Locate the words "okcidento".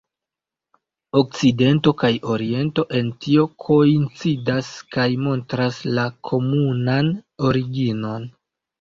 1.19-1.93